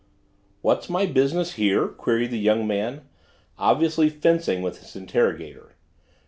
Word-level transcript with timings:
"What's 0.63 0.89
my 0.89 1.05
business 1.05 1.53
here?" 1.53 1.87
queried 1.87 2.31
the 2.31 2.39
young 2.39 2.65
man, 2.65 3.07
obviously 3.59 4.09
fencing 4.09 4.63
with 4.63 4.79
his 4.79 4.95
interrogator. 4.95 5.73